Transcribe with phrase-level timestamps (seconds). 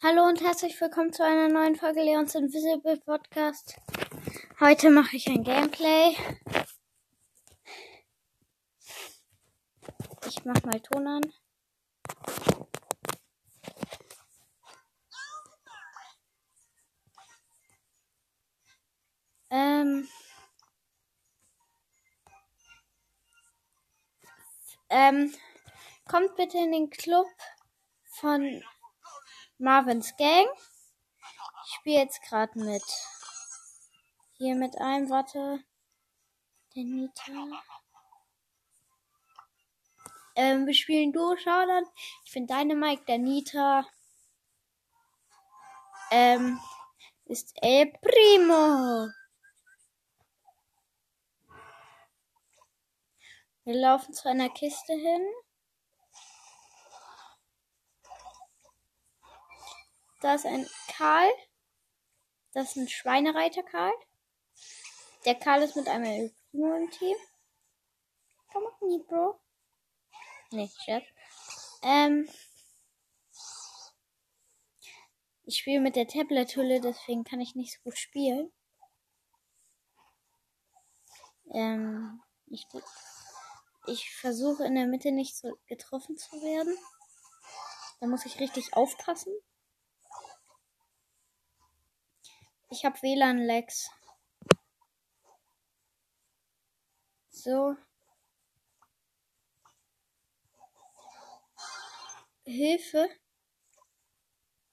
[0.00, 3.80] Hallo und herzlich willkommen zu einer neuen Folge Leons Invisible Podcast.
[4.60, 6.14] Heute mache ich ein Gameplay.
[10.24, 11.22] Ich mache mal Ton an.
[19.50, 20.08] Ähm.
[24.90, 25.34] Ähm,
[26.08, 27.26] kommt bitte in den Club
[28.04, 28.62] von
[29.58, 30.46] Marvins Gang.
[31.66, 32.84] Ich spiele jetzt gerade mit.
[34.36, 35.64] Hier mit einem, warte.
[36.76, 37.32] Der Nita.
[40.36, 41.84] Ähm, wir spielen Duo Showdown.
[42.24, 43.84] Ich finde deine Mike, der Nita.
[46.12, 46.60] Ähm,
[47.24, 49.08] ist El Primo.
[53.64, 55.26] Wir laufen zu einer Kiste hin.
[60.20, 61.30] Da ist ein Karl.
[62.52, 63.92] Das ist ein Schweinereiter Karl.
[65.24, 67.16] Der Karl ist mit einem Primo im Team.
[68.52, 69.40] Komm on, nie, Bro.
[70.50, 71.04] Nee, Chef.
[71.82, 72.28] Ähm.
[75.44, 78.52] Ich spiele mit der Tablet-Hülle, deswegen kann ich nicht so gut spielen.
[81.54, 82.66] Ähm, ich
[83.86, 86.76] ich versuche in der Mitte nicht so getroffen zu werden.
[88.00, 89.32] Da muss ich richtig aufpassen.
[92.70, 93.90] Ich habe WLAN-Lags.
[97.30, 97.76] So.
[102.44, 103.08] Hilfe.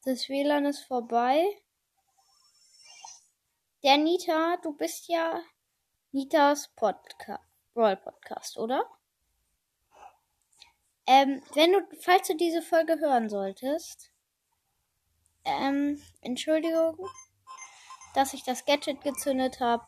[0.04, 1.44] Das WLAN ist vorbei.
[3.84, 5.42] Der Nita, du bist ja
[6.12, 8.90] Nitas Podcast, Brawl Podcast, oder?
[11.08, 14.12] Ähm, wenn du, falls du diese Folge hören solltest,
[15.46, 16.98] ähm, Entschuldigung,
[18.16, 19.86] dass ich das Gadget gezündet habe.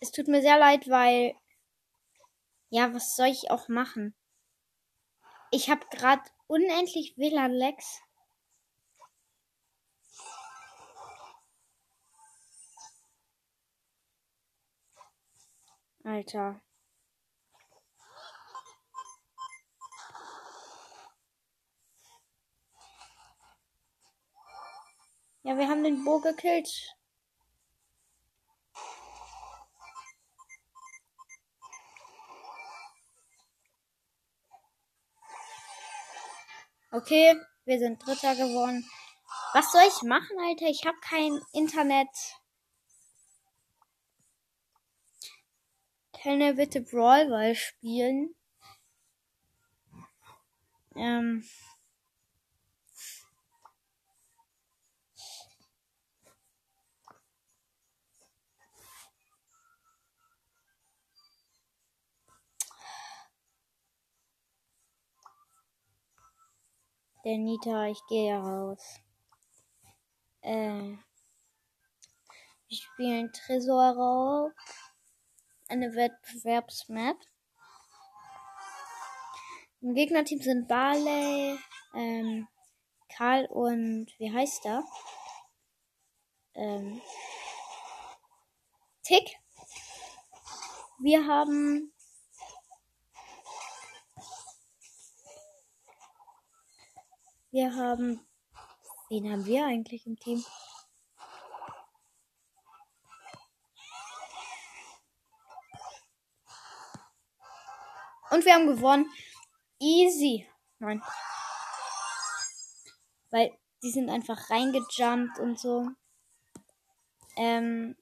[0.00, 1.34] Es tut mir sehr leid, weil,
[2.70, 4.14] ja, was soll ich auch machen?
[5.50, 8.00] Ich habe gerade unendlich WLAN-Lags.
[16.04, 16.60] Alter.
[25.48, 26.94] Ja, wir haben den Bo gekillt.
[36.90, 38.84] Okay, wir sind Dritter geworden.
[39.54, 40.66] Was soll ich machen, Alter?
[40.66, 42.10] Ich habe kein Internet.
[46.12, 48.34] Kann er bitte Brawl Ball spielen?
[50.94, 51.42] Ähm.
[67.28, 69.00] Der Nita, ich gehe raus.
[70.40, 70.96] Äh.
[72.68, 74.52] Wir spielen Tresorraub
[75.68, 77.18] eine Wettbewerbsmap.
[79.82, 81.58] Im Gegnerteam sind Barley,
[81.92, 82.48] ähm,
[83.14, 84.82] Karl und wie heißt er?
[86.54, 87.02] Ähm,
[89.02, 89.36] Tick.
[90.98, 91.92] Wir haben
[97.50, 98.20] Wir haben
[99.08, 100.44] wen haben wir eigentlich im Team?
[108.30, 109.10] Und wir haben gewonnen.
[109.80, 110.46] Easy.
[110.78, 111.02] Nein.
[113.30, 115.88] Weil die sind einfach reingejumpt und so.
[117.36, 117.96] Ähm,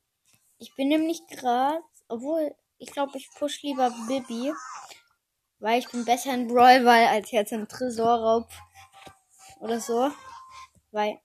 [0.58, 4.52] ich bin nämlich gerade, obwohl ich glaube, ich push lieber Bibi,
[5.60, 8.48] weil ich bin besser in Brawl als jetzt im Tresorraub
[9.60, 10.10] oder so.
[10.90, 11.20] Weil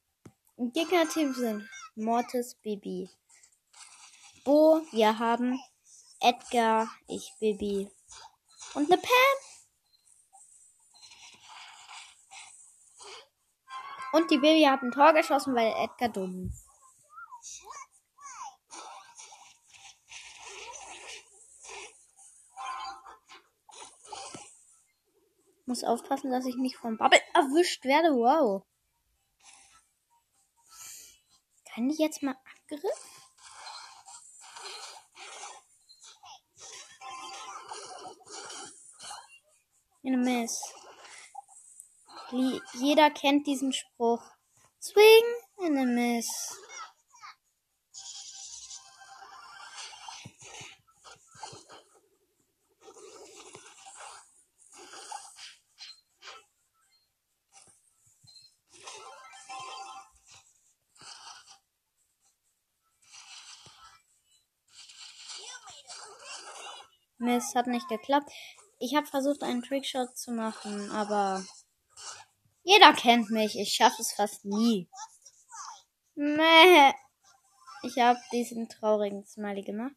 [0.58, 3.10] im Gegnerteam sind Mortis, Bibi,
[4.44, 5.60] Bo, wir haben
[6.20, 7.90] Edgar, ich, Bibi,
[8.74, 9.12] und eine Pam.
[14.14, 16.61] Und die Baby hat ein Tor geschossen, weil Edgar dumm ist.
[25.72, 28.10] Muss aufpassen, dass ich nicht vom Bubble erwischt werde.
[28.10, 28.64] Wow.
[31.74, 32.36] Kann ich jetzt mal
[32.70, 32.92] Angriff?
[40.04, 40.62] In a mess.
[42.74, 44.30] Jeder kennt diesen Spruch.
[44.82, 45.24] Swing
[45.60, 46.54] and a miss.
[67.22, 68.30] Mist, hat nicht geklappt.
[68.80, 71.46] Ich habe versucht, einen Trickshot zu machen, aber
[72.64, 73.58] jeder kennt mich.
[73.58, 74.90] Ich schaffe es fast nie.
[76.16, 76.94] Mäh.
[77.84, 79.96] Ich habe diesen traurigen Smiley gemacht.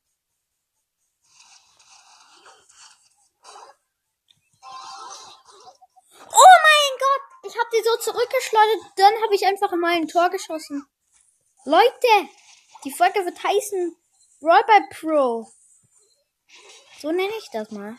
[6.23, 7.51] Oh mein Gott!
[7.51, 8.93] Ich habe die so zurückgeschleudert.
[8.97, 10.87] Dann habe ich einfach mal ein Tor geschossen.
[11.67, 12.29] Leute,
[12.85, 13.97] die Folge wird heißen
[14.43, 15.47] Roll by Pro.
[17.05, 17.99] So nenne ich das mal.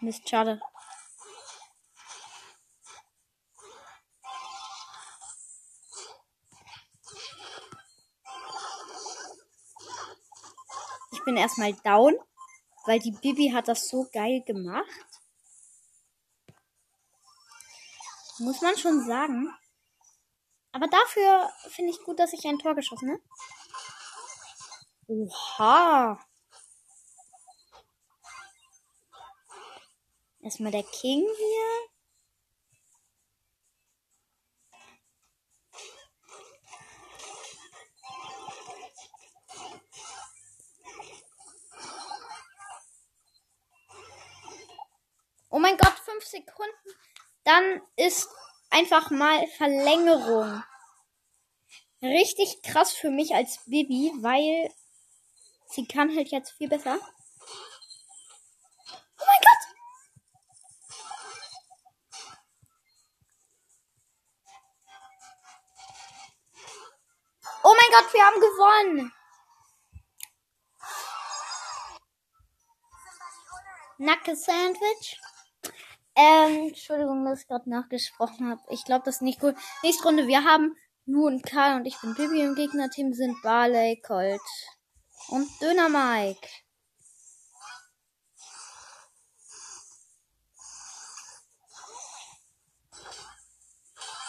[0.00, 0.60] Mist, schade.
[11.12, 12.14] Ich bin erstmal down,
[12.84, 14.84] weil die Bibi hat das so geil gemacht.
[18.38, 19.50] Muss man schon sagen.
[20.72, 23.22] Aber dafür finde ich gut, dass ich ein Tor geschossen habe.
[25.10, 26.20] Oha.
[30.40, 31.90] Erstmal der King hier.
[45.48, 46.70] Oh mein Gott, fünf Sekunden.
[47.42, 48.28] Dann ist
[48.70, 50.62] einfach mal Verlängerung.
[52.00, 54.72] Richtig krass für mich als Bibi, weil
[55.70, 56.98] Sie kann halt jetzt viel besser.
[59.18, 59.62] Oh mein Gott!
[67.62, 69.12] Oh mein Gott, wir haben gewonnen!
[73.98, 75.20] Nacke Sandwich.
[76.16, 78.60] Ähm, Entschuldigung, dass ich gerade nachgesprochen habe.
[78.70, 79.54] Ich glaube, das ist nicht gut.
[79.84, 80.76] Nächste Runde, wir haben
[81.06, 84.40] Lu und Karl und ich bin Bibi im Gegnerteam sind Barley, Colt
[85.30, 86.48] und Döner Mike.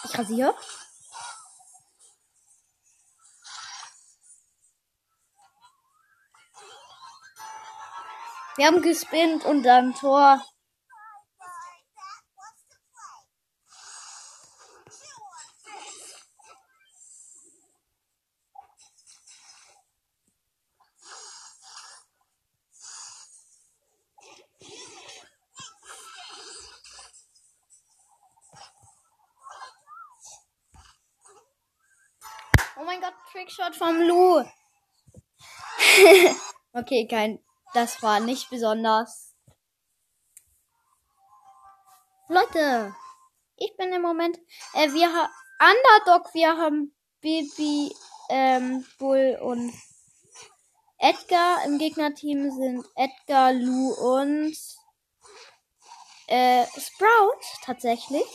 [0.03, 0.55] Ich rasiere.
[8.57, 10.43] Wir haben gespinnt und dann Tor.
[33.31, 34.43] Trickshot vom Lu.
[36.91, 37.39] Okay, kein.
[37.73, 39.33] Das war nicht besonders.
[42.27, 42.93] Leute,
[43.55, 44.37] ich bin im Moment.
[44.73, 47.95] Äh, wir haben Underdog, wir haben Bibi,
[48.29, 49.73] ähm, Bull und
[50.97, 51.63] Edgar.
[51.65, 54.57] Im Gegnerteam sind Edgar, Lu und
[56.27, 58.27] äh, Sprout tatsächlich.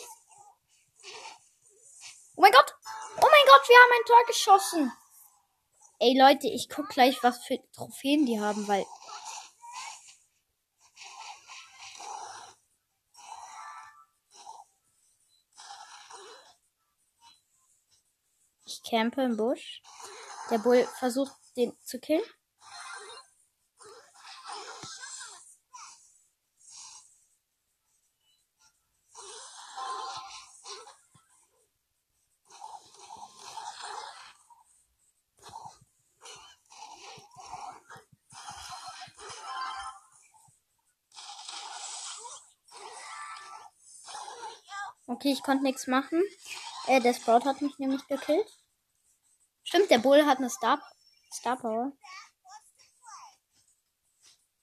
[2.36, 2.74] Oh mein Gott!
[3.18, 4.92] Oh mein Gott, wir haben ein Tor geschossen.
[5.98, 8.84] Ey Leute, ich guck gleich, was für Trophäen die haben, weil.
[18.66, 19.80] Ich campe im Busch.
[20.50, 22.22] Der Bull versucht, den zu killen.
[45.16, 46.22] Okay, ich konnte nichts machen.
[46.88, 48.46] Äh, der Sprout hat mich nämlich gekillt.
[49.64, 50.78] Stimmt, der Bull hat eine Star,
[51.32, 51.92] Star Power.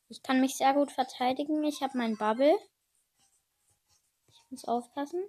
[0.10, 1.64] Ich kann mich sehr gut verteidigen.
[1.64, 2.56] Ich habe meinen Bubble.
[4.28, 5.24] Ich muss aufpassen.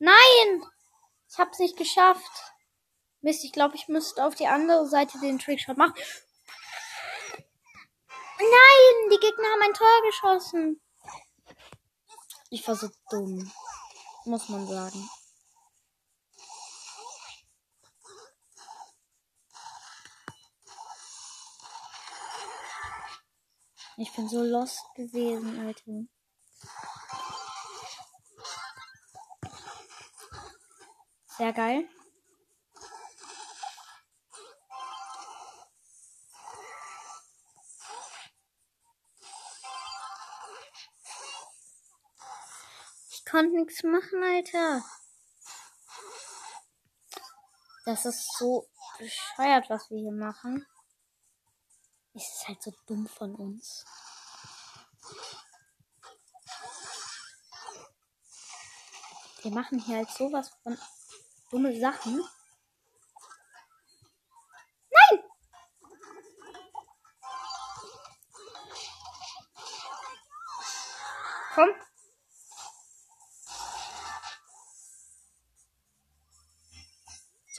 [0.00, 0.64] Nein!
[1.30, 2.52] Ich hab's nicht geschafft.
[3.22, 5.94] Mist, ich glaube, ich müsste auf die andere Seite den Trickshot machen
[8.54, 10.80] nein, die Gegner haben ein Tor geschossen.
[12.50, 13.50] Ich war so dumm.
[14.26, 15.08] Muss man sagen.
[23.96, 26.08] Ich bin so lost gewesen, Alter.
[31.36, 31.88] Sehr geil.
[43.34, 44.84] Konnte nichts machen, Alter.
[47.84, 50.64] Das ist so bescheuert, was wir hier machen.
[52.14, 53.84] Es ist halt so dumm von uns.
[59.42, 60.78] Wir machen hier halt sowas von
[61.50, 62.22] dumme Sachen.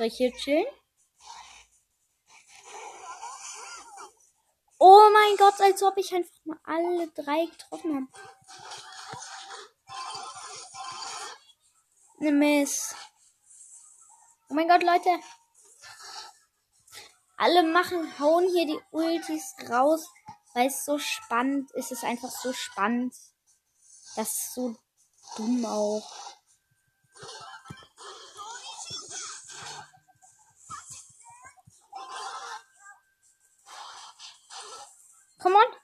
[0.05, 0.65] Soll hier chillen?
[4.77, 8.25] Oh mein Gott, als ob ich einfach mal alle drei getroffen habe.
[12.19, 12.95] Ne Mist.
[14.50, 15.09] Oh mein Gott, Leute.
[17.38, 20.07] Alle machen, hauen hier die Ultis raus,
[20.53, 21.91] weil es so spannend ist.
[21.91, 23.15] Es ist einfach so spannend.
[24.15, 24.75] Das ist so
[25.35, 26.35] dumm auch.
[35.42, 35.75] Come on.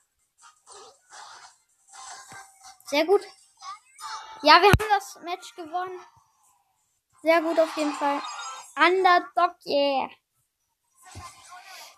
[2.86, 3.22] Sehr gut.
[4.42, 6.00] Ja, wir haben das Match gewonnen.
[7.22, 8.22] Sehr gut auf jeden Fall.
[8.76, 10.10] Underdog, yeah.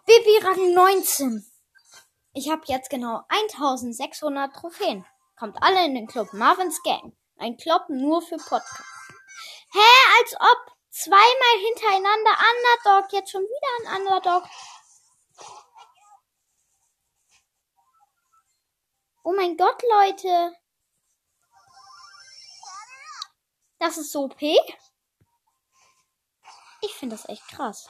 [0.05, 1.49] Bibi Rang 19.
[2.33, 5.05] Ich habe jetzt genau 1600 Trophäen.
[5.39, 7.15] Kommt alle in den Club Marvin's Gang.
[7.37, 8.83] Ein Club nur für Podcast.
[9.71, 9.79] Hä,
[10.19, 13.13] als ob zweimal hintereinander Underdog.
[13.13, 14.43] Jetzt schon wieder ein Underdog.
[19.25, 20.53] Oh mein Gott, Leute.
[23.79, 24.41] Das ist so OP.
[26.81, 27.87] Ich finde das echt krass.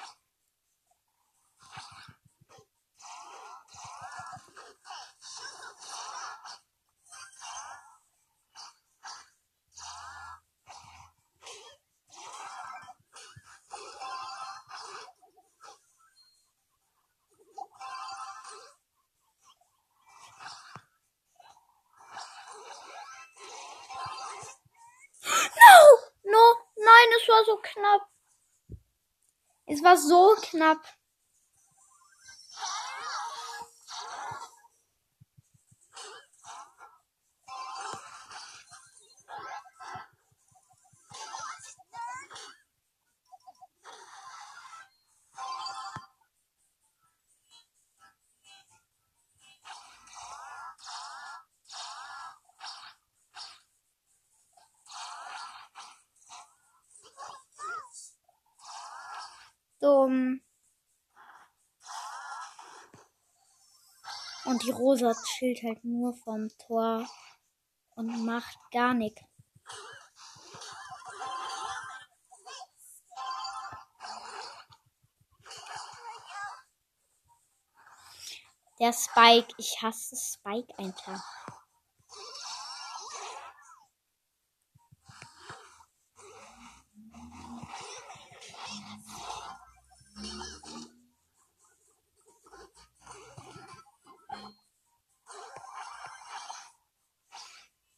[26.25, 26.39] No,
[26.77, 28.01] no, nein, es war so knapp.
[29.65, 30.81] Es war so knapp.
[59.83, 60.39] Dumm.
[64.45, 67.05] Und die Rosa chillt halt nur vom Tor
[67.95, 69.21] und macht gar nichts.
[78.79, 81.42] Der Spike, ich hasse Spike einfach.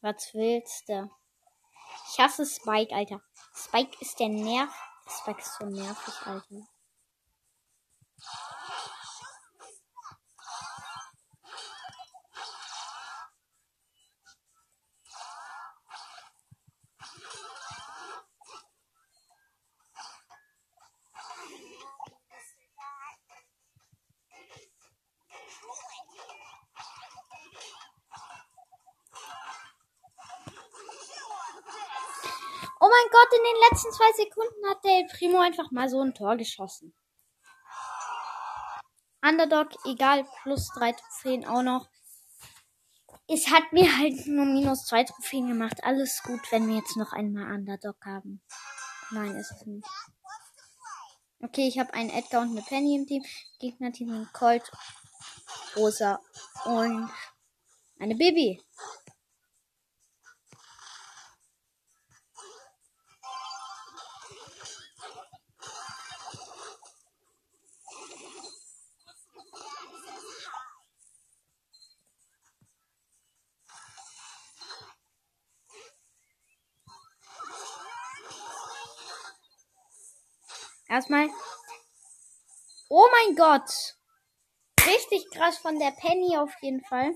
[0.06, 1.10] Was willst du?
[2.12, 3.20] Ich hasse Spike, Alter.
[3.52, 4.72] Spike ist der Nerv.
[5.08, 6.75] Spike ist so nervig, Alter.
[32.86, 36.14] Oh mein Gott, in den letzten zwei Sekunden hat der Primo einfach mal so ein
[36.14, 36.94] Tor geschossen.
[39.20, 41.88] Underdog, egal, plus drei Trophäen auch noch.
[43.26, 45.82] Es hat mir halt nur minus zwei Trophäen gemacht.
[45.82, 48.40] Alles gut, wenn wir jetzt noch einmal Underdog haben.
[49.10, 49.88] Nein, ist es nicht.
[51.42, 53.24] Okay, ich habe einen Edgar und eine Penny im Team.
[53.58, 54.70] Gegnerteam sind Colt,
[55.74, 56.20] Rosa
[56.66, 57.10] und
[57.98, 58.62] eine Bibi.
[83.48, 83.94] Gott.
[84.84, 87.14] Richtig krass von der Penny auf jeden Fall.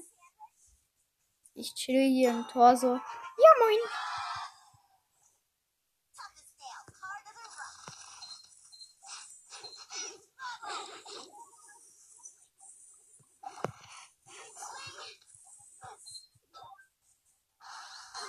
[1.55, 2.87] Ich chill hier im Tor so.
[2.87, 3.79] Ja, moin.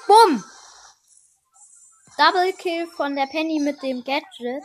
[0.07, 0.43] Bumm!
[2.17, 4.63] Double Kill von der Penny mit dem Gadget.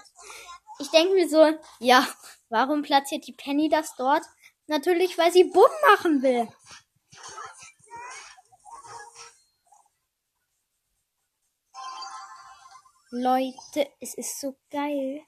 [0.79, 2.07] Ich denke mir so, ja,
[2.49, 4.25] warum platziert die Penny das dort?
[4.67, 6.49] Natürlich, weil sie Bumm machen will.
[13.11, 15.23] Leute, es ist so geil.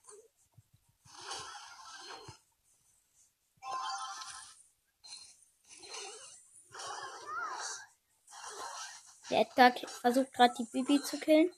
[9.30, 11.52] Der Edgar versucht gerade die Bibi zu killen.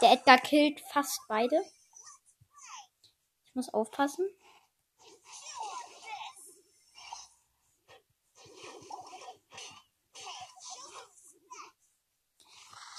[0.00, 1.62] Der Edgar killt fast beide.
[3.44, 4.26] Ich muss aufpassen.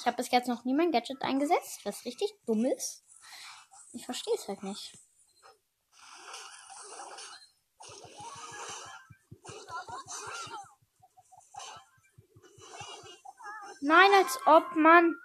[0.03, 3.05] Ich habe bis jetzt noch nie mein Gadget eingesetzt, was richtig dumm ist.
[3.93, 4.91] Ich verstehe es halt nicht.
[13.79, 15.15] Nein, als ob man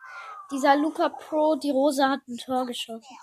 [0.53, 3.17] dieser Luca Pro, die Rose hat ein Tor geschossen.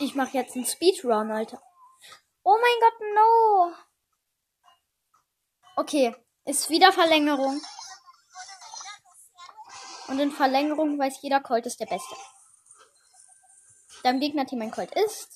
[0.00, 1.62] Ich mache jetzt einen Speedrun, Alter.
[2.42, 3.74] Oh mein Gott, no.
[5.76, 7.60] Okay, ist wieder Verlängerung.
[10.08, 12.16] Und in Verlängerung weiß jeder, Colt ist der Beste.
[14.02, 15.28] Da im Gegnerteam ein Colt ist,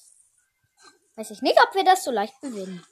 [1.17, 2.87] weiß ich nicht, ob wir das so leicht gewinnen.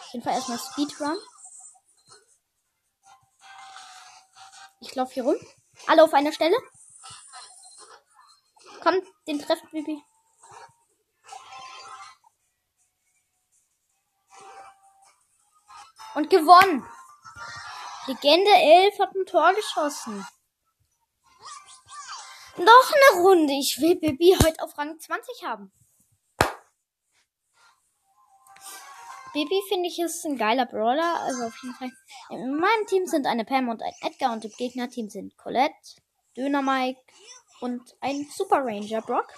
[0.00, 1.18] Auf jeden Fall erstmal Speedrun.
[4.80, 5.36] Ich laufe hier rum.
[5.86, 6.56] Alle auf einer Stelle.
[8.84, 9.98] Komm, den trefft Bibi.
[16.14, 16.86] Und gewonnen.
[18.06, 20.26] Legende 11 hat ein Tor geschossen.
[22.58, 23.54] Noch eine Runde.
[23.54, 25.72] Ich will Bibi heute auf Rang 20 haben.
[29.32, 31.20] Bibi finde ich ist ein geiler Brawler.
[31.22, 31.90] Also auf jeden Fall.
[32.28, 36.02] In meinem Team sind eine Pam und ein Edgar und im Gegnerteam sind Colette,
[36.36, 37.00] Dynamike
[37.60, 39.32] und ein Super Ranger Brock.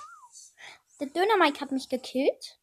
[1.00, 2.58] Der Dynamike hat mich gekillt.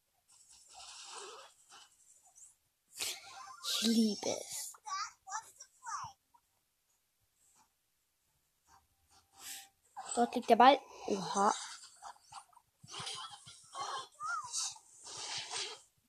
[2.98, 4.72] Ich liebe es.
[10.14, 10.78] Dort liegt der Ball.
[11.06, 11.52] Oha.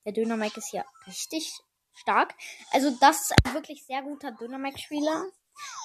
[0.04, 1.52] Der Dynamike ist ja richtig
[1.94, 2.34] stark.
[2.70, 5.26] Also das ist ein wirklich sehr guter Dynamike-Spieler.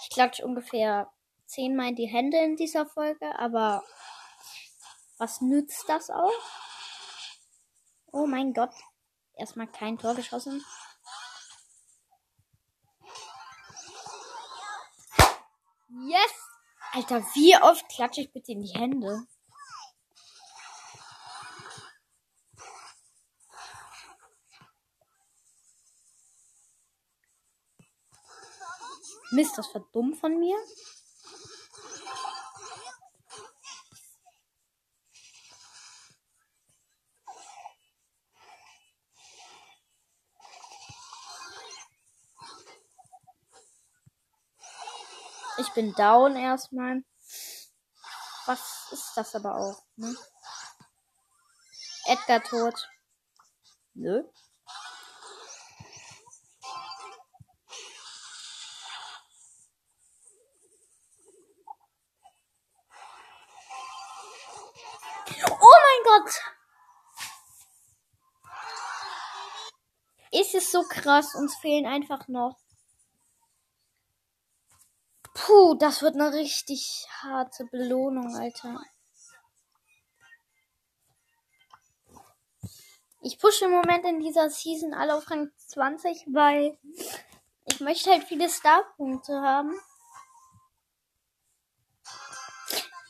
[0.04, 1.12] Ich klatsche ungefähr
[1.52, 3.84] zehnmal die Hände in dieser Folge, aber
[5.18, 6.32] was nützt das auch?
[8.14, 8.74] Oh mein Gott.
[9.36, 10.64] Erstmal kein Tor geschossen.
[15.90, 16.32] Yes!
[16.94, 19.28] Alter, wie oft klatsche ich bitte in die Hände?
[29.32, 30.58] Mist, das war dumm von mir.
[45.71, 47.01] Ich bin down erstmal.
[48.45, 50.13] Was ist das aber auch, ne?
[52.07, 52.89] Edgar tot.
[53.93, 54.21] Nö.
[65.47, 66.34] Oh mein Gott!
[70.31, 71.34] Ist es so krass?
[71.36, 72.60] Uns fehlen einfach noch.
[75.52, 78.82] Puh, das wird eine richtig harte Belohnung, Alter.
[83.22, 86.78] Ich pushe im Moment in dieser Season alle auf Rang 20, weil
[87.66, 89.78] ich möchte halt viele Star-Punkte haben.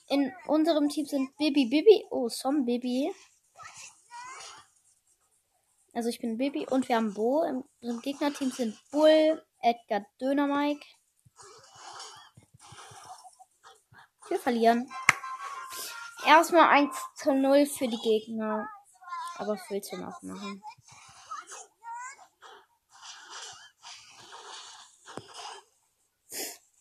[0.10, 2.08] In unserem Team sind Bibi Bibi.
[2.10, 3.14] Oh, Som Bibi.
[5.94, 7.44] Also ich bin Bibi und wir haben Bo.
[7.44, 10.88] Im, im Gegnerteam sind Bull, Edgar Dönermike.
[14.32, 14.90] Wir verlieren.
[16.26, 18.66] Erstmal 1 zu 0 für die Gegner.
[19.36, 20.64] Aber viel zum Aufmachen.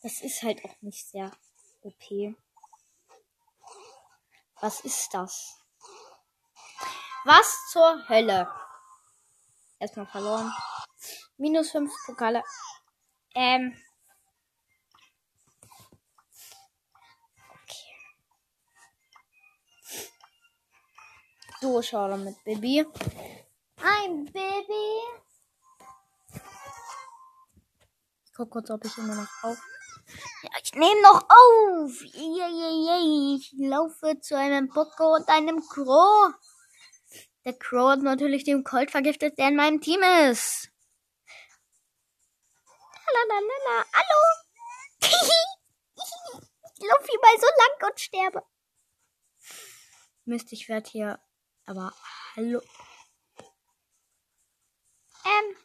[0.01, 1.33] Das ist halt auch nicht sehr
[1.83, 2.37] OP.
[4.61, 5.59] Was ist das?
[7.25, 8.49] Was zur Hölle?
[9.81, 10.55] Erstmal verloren.
[11.37, 12.45] Minus 5 Pokale.
[13.35, 13.77] Ähm.
[21.61, 22.87] So, schau mit Baby.
[23.83, 25.03] Ein Baby.
[28.25, 29.59] Ich guck kurz, ob ich immer noch auf.
[30.43, 32.03] Ja, ich nehme noch auf.
[32.03, 36.33] Ich laufe zu einem Bocco und einem Crow.
[37.45, 40.71] Der Crow hat natürlich den Colt vergiftet, der in meinem Team ist.
[43.07, 43.85] Lalalala.
[43.93, 44.21] Hallo.
[46.79, 48.43] ich laufe hier mal so lang und sterbe.
[50.25, 51.21] Mist, ich werde hier.
[51.71, 51.95] Aber
[52.35, 52.61] hallo.
[55.25, 55.57] Ähm.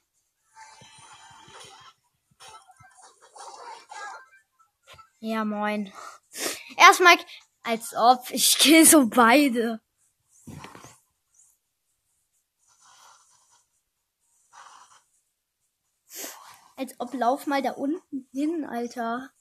[5.20, 5.92] Ja, moin.
[6.78, 7.18] Erstmal,
[7.64, 9.82] als ob ich kill so beide.
[16.76, 19.32] Als ob lauf mal da unten hin, Alter.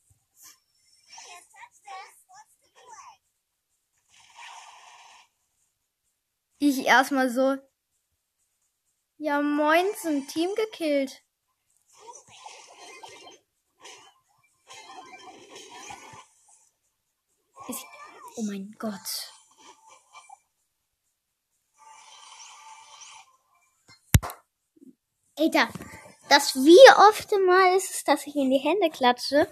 [6.59, 7.57] Ich erstmal so.
[9.19, 11.23] Ja, moin, zum Team gekillt.
[17.69, 17.77] Ich,
[18.37, 19.33] oh mein Gott.
[25.37, 25.69] Alter,
[26.29, 29.49] das wie oft mal ist es, dass ich in die Hände klatsche.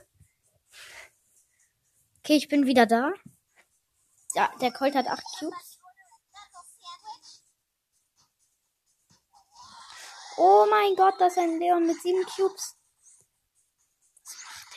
[2.19, 3.13] Okay, ich bin wieder da.
[4.35, 5.72] Ja, der Colt hat 8 Cubes.
[10.45, 12.77] Oh mein Gott, das ist ein Leon mit 7 Cubes.
[14.25, 14.75] Was macht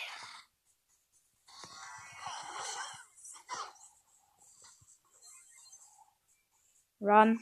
[7.01, 7.09] der?
[7.09, 7.39] Run.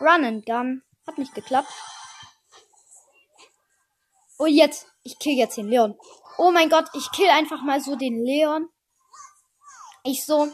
[0.00, 0.82] Run and gun.
[1.06, 1.70] Hat nicht geklappt.
[4.38, 4.86] Oh, jetzt.
[5.02, 5.98] Ich kill jetzt den Leon.
[6.38, 8.70] Oh mein Gott, ich kill einfach mal so den Leon.
[10.02, 10.50] Ich so.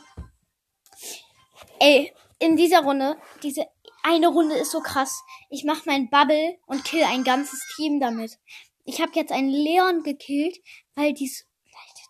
[1.79, 3.69] Ey, in dieser Runde, diese
[4.03, 5.23] eine Runde ist so krass.
[5.51, 8.39] Ich mach mein Bubble und kill ein ganzes Team damit.
[8.85, 10.59] Ich habe jetzt einen Leon gekillt,
[10.95, 11.47] weil dies.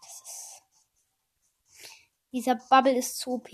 [0.05, 0.63] Das ist,
[2.33, 3.49] dieser Bubble ist zu OP.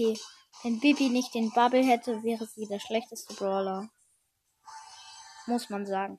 [0.62, 3.90] Wenn Bibi nicht den Bubble hätte, wäre sie der schlechteste Brawler.
[5.47, 6.18] Muss man sagen.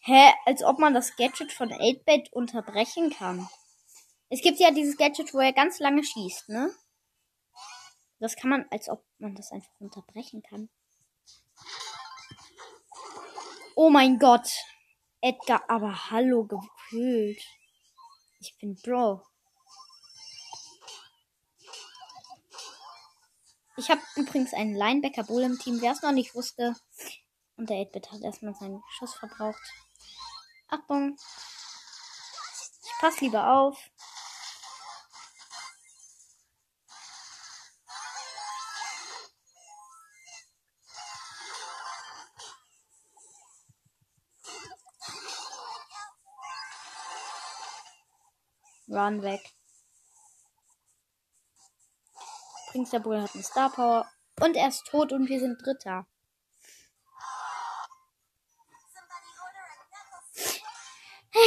[0.00, 0.32] Hä?
[0.44, 3.48] Als ob man das Gadget von 8-Bit unterbrechen kann.
[4.28, 6.74] Es gibt ja dieses Gadget, wo er ganz lange schießt, ne?
[8.18, 10.68] Das kann man, als ob man das einfach unterbrechen kann.
[13.74, 14.48] Oh mein Gott.
[15.20, 17.42] Edgar, aber hallo gefühlt.
[18.40, 19.22] Ich bin Bro.
[23.76, 26.74] Ich habe übrigens einen Linebacker Bull im Team, wer es noch nicht wusste.
[27.56, 29.60] Und der 8-Bit hat erstmal seinen Schuss verbraucht.
[30.68, 31.18] Achtung.
[32.82, 33.90] Ich pass lieber auf.
[48.96, 49.40] Run weg.
[52.70, 54.10] Prinz der Bull hat eine Star Power.
[54.40, 56.06] Und er ist tot und wir sind Dritter.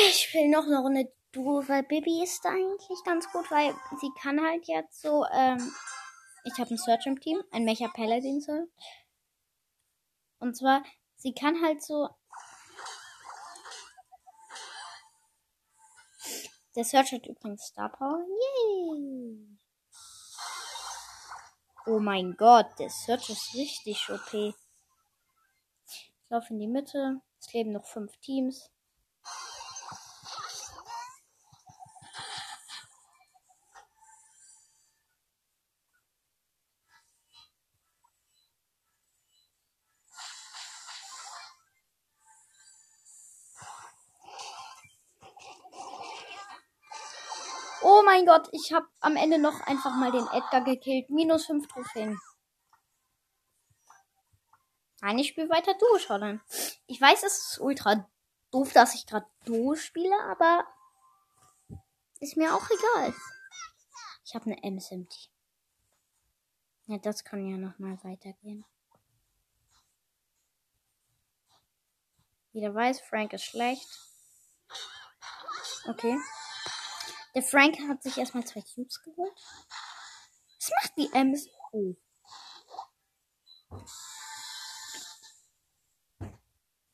[0.10, 4.42] Ich will noch eine Runde Duo, weil Bibi ist eigentlich ganz gut, weil sie kann
[4.44, 5.74] halt jetzt so, ähm,
[6.44, 8.70] ich habe ein Search im Team, ein Mecha Paladin Search.
[10.40, 10.84] Und zwar,
[11.16, 12.10] sie kann halt so.
[16.80, 18.26] Der Search hat übrigens Star Power.
[18.26, 19.38] Yay!
[21.86, 24.34] Oh mein Gott, der Search ist richtig OP.
[24.34, 27.20] Ich laufe in die Mitte.
[27.38, 28.72] Es leben noch fünf Teams.
[48.30, 51.10] Gott, ich habe am Ende noch einfach mal den Edgar gekillt.
[51.10, 52.22] Minus 5 Trophäen.
[55.02, 56.40] Nein, ich spiele weiter Duo-Showdown.
[56.86, 58.08] Ich weiß, es ist ultra
[58.52, 60.64] Doof, dass ich gerade Do spiele, aber
[62.20, 63.16] ist mir auch egal.
[64.24, 65.08] Ich habe eine Team.
[66.86, 68.64] Ja, das kann ja nochmal weitergehen.
[72.52, 73.90] Jeder weiß, Frank ist schlecht.
[75.88, 76.16] Okay.
[77.36, 79.34] Der Frank hat sich erstmal zwei Cubes geholt.
[80.58, 81.48] Was macht die Ems?
[81.72, 81.96] Oh.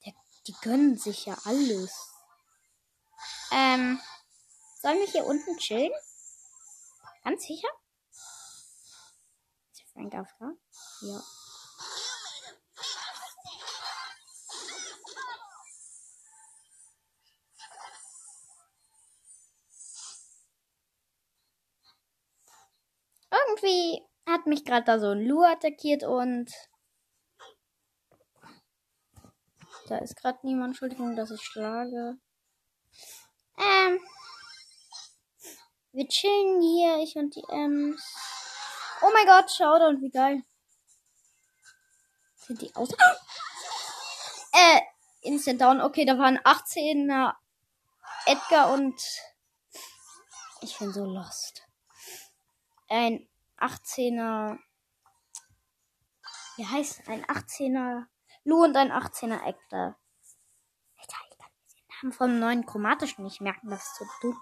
[0.06, 0.14] Der,
[0.48, 2.12] die gönnen sich ja alles.
[3.52, 4.00] Ähm,
[4.82, 5.92] sollen wir hier unten chillen?
[7.24, 7.70] Ganz sicher?
[9.72, 10.58] Ist der Frank AFK?
[11.02, 11.24] Ja.
[23.66, 26.52] Irgendwie hat mich gerade da so ein Lu attackiert und
[29.88, 30.72] da ist gerade niemand.
[30.72, 32.18] Entschuldigung, dass ich schlage.
[33.58, 34.00] Ähm.
[35.94, 38.04] Wir chillen hier, ich und die Ems.
[39.02, 40.44] Oh mein Gott, Showdown, wie geil.
[42.36, 42.90] Sind die aus?
[44.52, 44.82] Äh,
[45.22, 45.82] Instant Down.
[45.82, 47.34] Okay, da waren 18er
[48.26, 49.02] Edgar und
[50.62, 51.68] ich bin so lost.
[52.88, 54.58] Ein 18er.
[56.58, 58.06] Wie heißt ein 18er
[58.44, 60.00] Lu und ein 18er Edgar.
[60.98, 64.36] Alter, ich kann den Namen vom neuen chromatischen nicht merken, das ist so.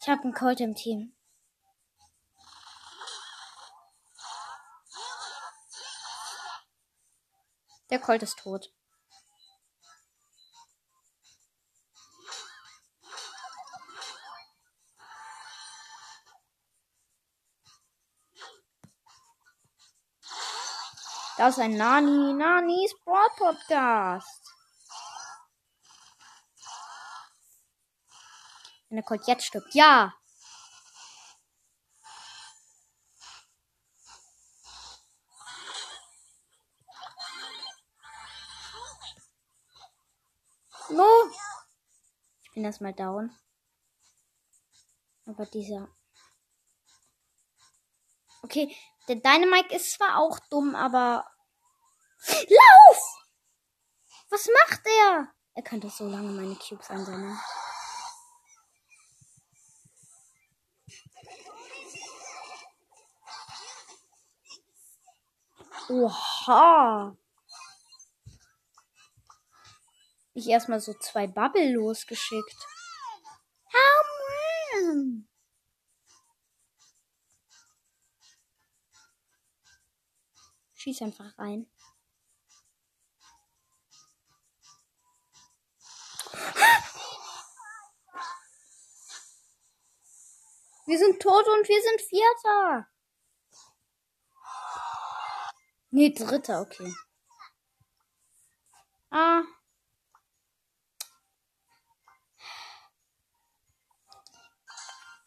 [0.00, 1.16] Ich habe einen Colt im Team.
[7.90, 8.75] Der Colt ist tot.
[21.38, 24.42] Das ist ein Nani, Nanis Broad Podcast.
[28.88, 30.14] Wenn der Colt jetzt stirbt, ja.
[40.88, 41.04] No.
[42.44, 43.36] Ich bin erstmal down.
[45.26, 45.88] Aber dieser.
[48.42, 48.74] Okay,
[49.08, 51.24] der Dynamite ist zwar auch dumm, aber.
[52.28, 53.16] Lauf!
[54.30, 55.28] Was macht er?
[55.54, 57.38] Er könnte so lange meine Cubes einsammeln.
[65.88, 67.16] Oha.
[70.34, 72.66] Ich erstmal so zwei Bubble losgeschickt.
[73.72, 75.25] How
[80.86, 81.68] Schieß einfach rein.
[90.86, 92.88] Wir sind tot und wir sind Vierter.
[95.90, 96.94] Nee, Dritter, okay.
[99.10, 99.42] Ah.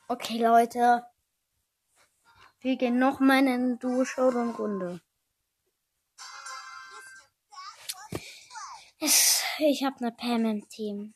[0.08, 1.06] Okay, Leute.
[2.62, 5.02] Wir gehen noch mal in eine Duo-Showdown-Runde.
[9.02, 11.14] Ich habe eine Pam im Team.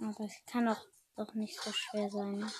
[0.00, 0.84] Aber es kann doch,
[1.16, 2.50] doch nicht so schwer sein,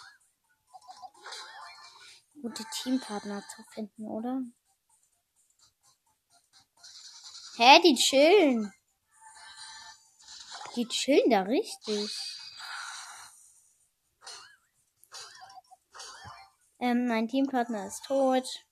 [2.41, 4.41] gute Teampartner zu finden, oder?
[7.57, 8.73] Hä, die chillen.
[10.77, 12.41] Die chillen da richtig.
[16.79, 18.67] Ähm, mein Teampartner ist tot.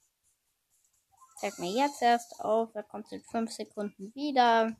[1.42, 2.72] Zeig mir jetzt erst auf.
[2.72, 4.76] Er kommt in 5 Sekunden wieder.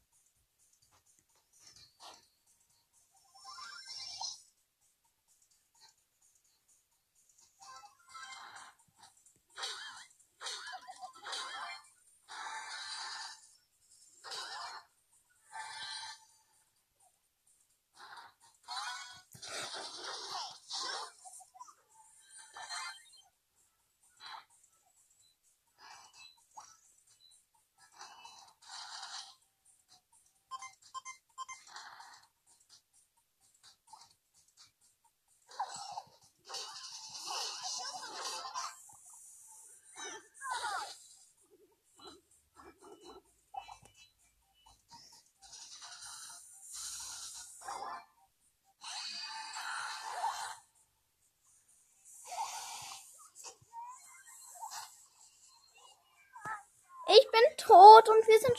[57.73, 58.59] Tot und wir sind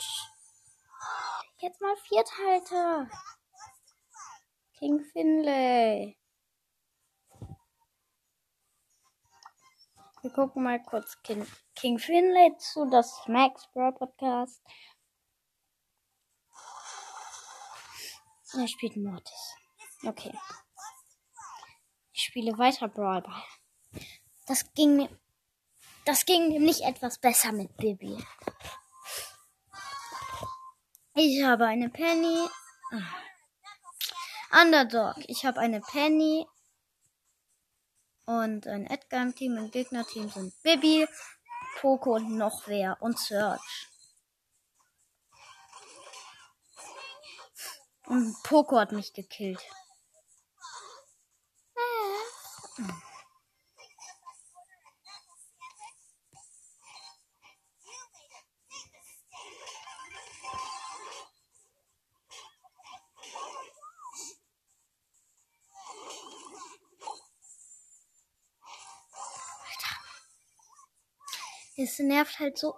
[1.58, 3.08] jetzt mal Vierthalter.
[4.76, 6.18] King Finlay.
[10.22, 11.46] Wir gucken mal kurz King,
[11.76, 14.60] King Finlay zu, das Max Brawl Podcast.
[18.54, 19.54] Er spielt Mortis.
[20.04, 20.36] Okay.
[22.12, 23.44] Ich spiele weiter Brawl Ball.
[24.46, 25.08] Das ging mir.
[26.04, 28.18] Das ging nämlich etwas besser mit Bibi.
[31.16, 32.48] Ich habe eine Penny.
[32.90, 34.62] Ah.
[34.62, 35.14] Underdog.
[35.28, 36.46] Ich habe eine Penny.
[38.26, 39.56] Und ein Edgar im Team.
[39.56, 41.06] Im Gegnerteam sind Bibi,
[41.80, 43.00] Poco und noch wer.
[43.00, 43.88] Und Search.
[48.06, 49.62] Und Poco hat mich gekillt.
[71.84, 72.76] Es nervt halt so.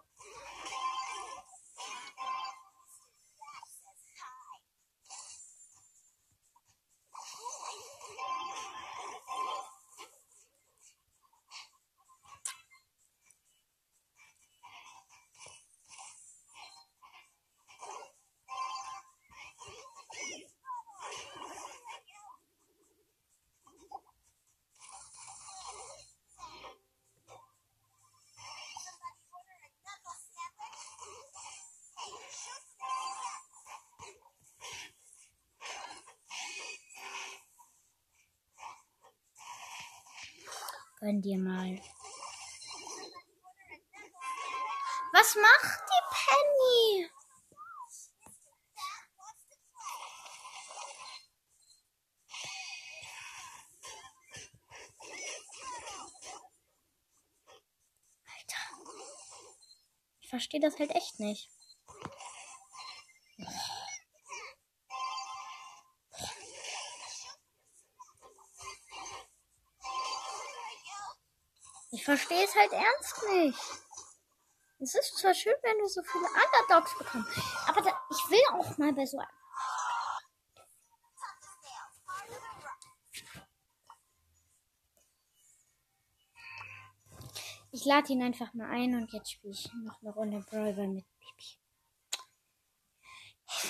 [41.07, 41.81] Gönn dir mal.
[45.13, 47.11] Was macht die Penny?
[60.19, 61.49] Ich verstehe das halt echt nicht.
[72.27, 73.59] Verstehe es halt ernst nicht.
[74.79, 77.31] Es ist zwar schön, wenn du so viele Underdogs bekommst,
[77.67, 79.29] aber da, ich will auch mal bei so einem.
[87.73, 91.07] Ich lade ihn einfach mal ein und jetzt spiele ich noch eine Runde Brawler mit
[91.19, 91.59] Bibi.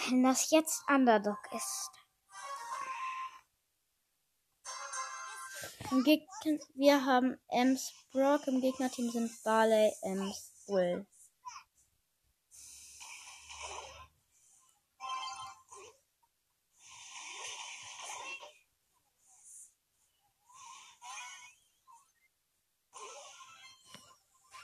[0.09, 2.06] Wenn das jetzt Underdog ist.
[5.91, 11.07] Im Gegner, wir haben Ems Brock, im Gegnerteam sind Barley, Ems, Bull.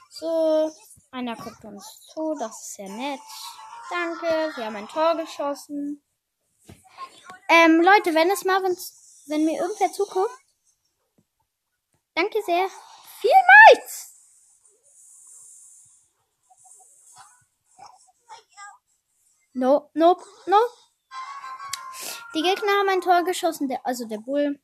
[0.09, 0.71] So,
[1.11, 3.19] einer guckt uns zu, das ist sehr nett.
[3.89, 6.03] Danke, sie haben ein Tor geschossen.
[7.47, 10.42] Ähm, Leute, wenn es mal, wenn mir irgendwer zuguckt,
[12.15, 12.67] Danke sehr.
[13.19, 14.13] Vielmals!
[19.55, 20.57] No, nope, no.
[22.33, 24.59] Die Gegner haben ein Tor geschossen, der, also der Bull.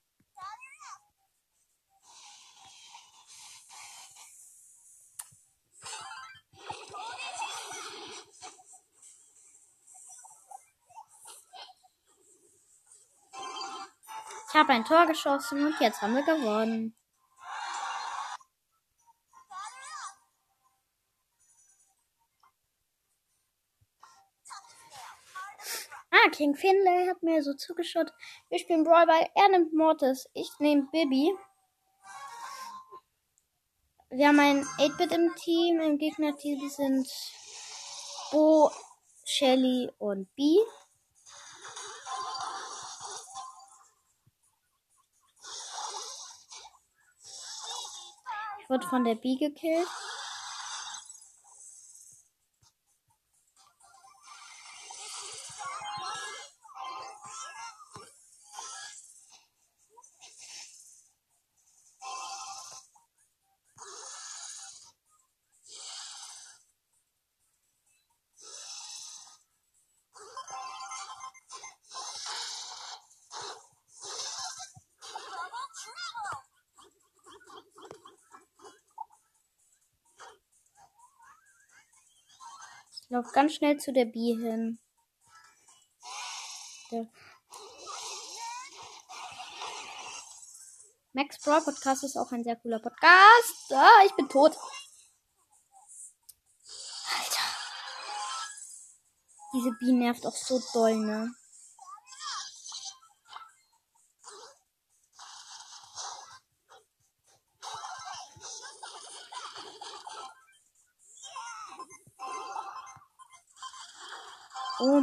[14.49, 16.95] Ich habe ein Tor geschossen und jetzt haben wir gewonnen.
[26.11, 28.13] Ah, King Finlay hat mir so zugeschaut.
[28.47, 29.29] Wir spielen Brawl Ball.
[29.35, 30.25] Er nimmt Mortis.
[30.33, 31.35] Ich nehme Bibi.
[34.09, 35.81] Wir haben ein 8-Bit im Team.
[35.81, 37.09] Im Gegnerteam sind
[38.31, 38.71] Bo,
[39.25, 40.59] Shelly und B.
[48.61, 49.89] Ich wurde von der B gekillt.
[83.09, 84.77] Ich laufe ganz schnell zu der Bee hin.
[86.91, 87.07] Der
[91.13, 93.73] Max Brawl Podcast ist auch ein sehr cooler Podcast.
[93.73, 94.55] Ah, ich bin tot.
[97.17, 97.49] Alter.
[99.55, 101.33] Diese Bee nervt auch so doll, ne?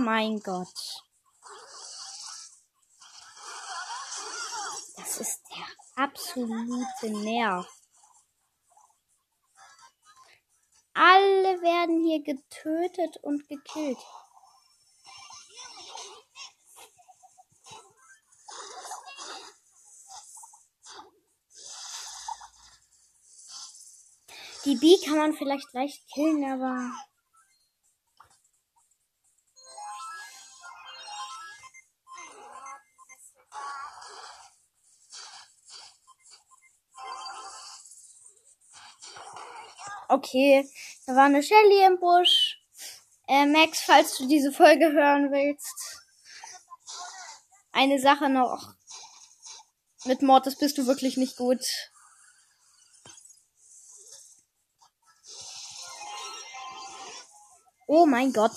[0.06, 1.02] Mein Gott.
[4.96, 7.66] Das ist der absolute Nerv.
[10.94, 13.98] Alle werden hier getötet und gekillt.
[24.64, 26.92] Die Bee kann man vielleicht leicht killen, aber
[40.36, 40.70] Okay,
[41.06, 42.58] da war eine Shelly im Busch.
[43.26, 46.02] Äh, Max, falls du diese Folge hören willst.
[47.72, 48.74] Eine Sache noch.
[50.04, 51.64] Mit Mortis bist du wirklich nicht gut.
[57.86, 58.52] Oh mein Gott.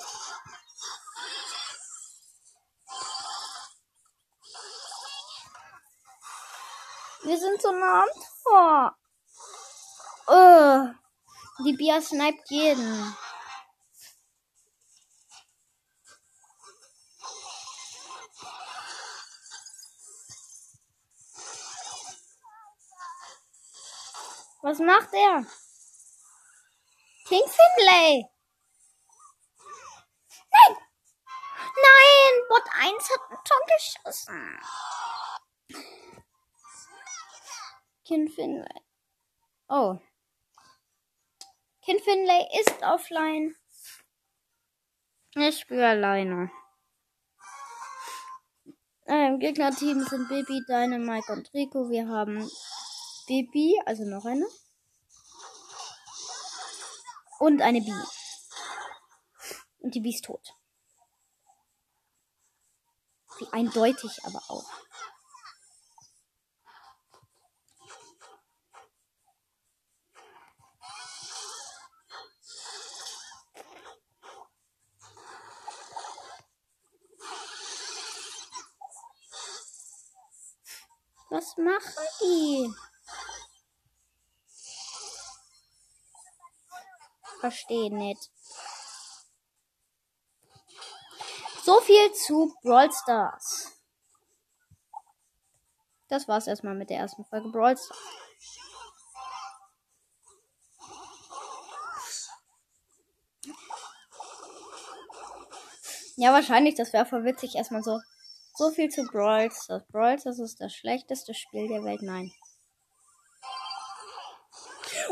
[7.24, 8.10] Wir sind so nah am
[8.44, 8.98] Tor.
[10.28, 10.99] Uh.
[11.66, 13.16] Die Bia sniped jeden.
[24.62, 25.46] Was macht er?
[27.28, 28.26] King Finlay.
[30.52, 30.78] Nein!
[31.76, 32.34] Nein!
[32.48, 34.60] Bot 1 hat einen Tor geschossen.
[38.06, 38.82] King Finlay.
[39.68, 40.00] Oh.
[41.90, 43.56] Kind Finlay ist offline.
[45.34, 46.52] Ich spiele alleine.
[49.08, 51.90] Äh, Im Gegnerteam sind Baby, Dynamite und Rico.
[51.90, 52.48] Wir haben
[53.28, 54.46] Baby, also noch eine.
[57.40, 58.06] Und eine Bee.
[59.80, 60.48] Und die Bee ist tot.
[63.40, 64.70] Wie eindeutig aber auch.
[81.40, 82.70] Was machen die?
[87.40, 88.30] Verstehe nicht.
[91.64, 93.72] So viel zu Brawl Stars.
[96.10, 97.98] Das war's erstmal mit der ersten Folge Brawl Stars.
[106.18, 108.02] Ja, wahrscheinlich, das wäre voll witzig, erstmal so
[108.60, 109.84] so viel zu Brawl Stars.
[109.90, 112.02] Brawl Stars ist das schlechteste Spiel der Welt.
[112.02, 112.30] Nein.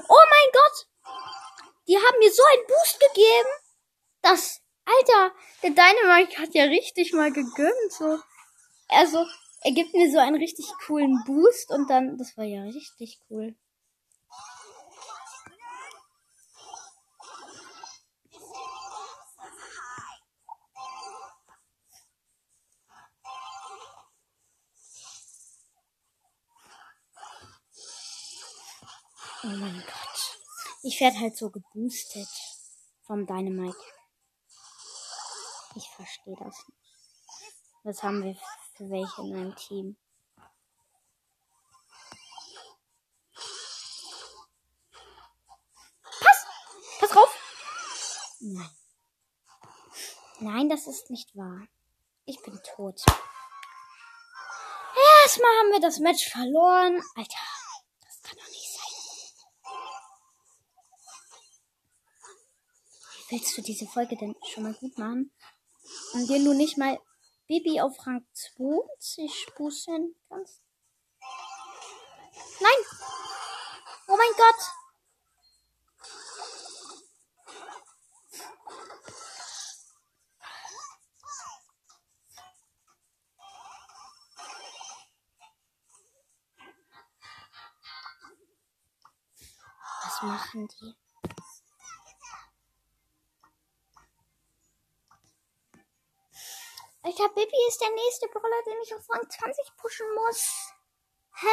[0.09, 0.87] Oh mein Gott!
[1.87, 3.49] Die haben mir so einen Boost gegeben.
[4.21, 5.33] Das, Alter,
[5.63, 7.91] der Dynamite hat ja richtig mal gegönnt.
[7.91, 8.19] So.
[8.89, 9.25] Also,
[9.61, 13.55] er gibt mir so einen richtig coolen Boost und dann, das war ja richtig cool.
[29.47, 30.37] Oh mein Gott.
[30.83, 32.27] Ich werde halt so geboostet
[33.03, 33.77] vom Dynamite.
[35.75, 36.97] Ich verstehe das nicht.
[37.83, 38.35] Was haben wir
[38.75, 39.97] für welche in einem Team?
[46.19, 46.45] Pass!
[46.99, 47.33] Pass drauf!
[48.41, 48.77] Nein.
[50.41, 51.65] Nein, das ist nicht wahr.
[52.25, 53.01] Ich bin tot.
[55.23, 57.01] Erstmal haben wir das Match verloren.
[57.15, 57.46] Alter.
[63.29, 65.31] Willst du diese Folge denn schon mal gut machen?
[66.13, 66.99] Und dir nur nicht mal
[67.47, 70.61] Baby auf Rang 20 boosten kannst?
[72.59, 72.85] Nein!
[74.07, 74.55] Oh mein Gott!
[90.03, 91.06] Was machen die?
[97.77, 100.73] Ist der nächste Brawler, den ich auf Rang 20 pushen muss.
[101.35, 101.47] Hä?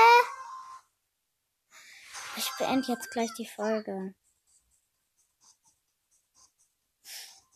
[2.36, 4.14] Ich beende jetzt gleich die Folge.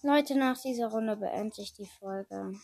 [0.03, 2.61] Leute, nach dieser Runde beende ich die Folge.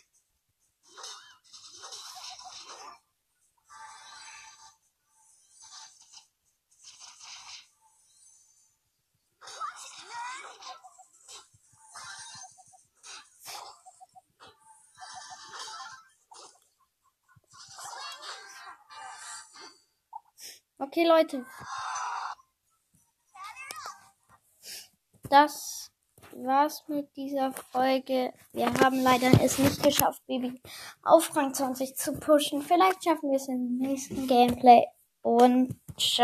[21.05, 21.47] Okay, Leute.
[25.29, 25.91] Das
[26.33, 28.33] war's mit dieser Folge.
[28.53, 30.61] Wir haben leider es nicht geschafft, Baby
[31.03, 32.63] auf Rang 20 zu pushen.
[32.63, 34.85] Vielleicht schaffen wir es im nächsten Gameplay.
[35.23, 36.23] Und ciao.